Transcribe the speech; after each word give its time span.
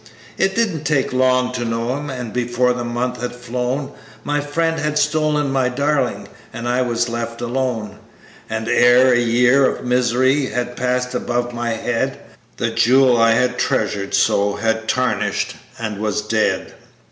"It 0.35 0.55
didn't 0.55 0.83
take 0.85 1.13
long 1.13 1.53
to 1.53 1.63
know 1.63 1.95
him, 1.95 2.09
and 2.09 2.33
before 2.33 2.73
the 2.73 2.83
month 2.83 3.21
had 3.21 3.35
flown 3.35 3.91
My 4.23 4.39
friend 4.41 4.79
had 4.79 4.97
stole 4.97 5.31
my 5.33 5.69
darling, 5.69 6.27
and 6.51 6.67
I 6.67 6.81
was 6.81 7.07
left 7.07 7.39
alone; 7.39 7.99
And 8.49 8.67
ere 8.67 9.13
a 9.13 9.19
year 9.19 9.63
of 9.69 9.85
misery 9.85 10.47
had 10.47 10.75
passed 10.75 11.13
above 11.13 11.53
my 11.53 11.73
head, 11.73 12.19
The 12.57 12.71
jewel 12.71 13.15
I 13.17 13.33
had 13.33 13.59
treasured 13.59 14.15
so 14.15 14.55
had 14.55 14.87
tarnished 14.87 15.55
and 15.77 15.99
was 15.99 16.23
dead. 16.23 16.73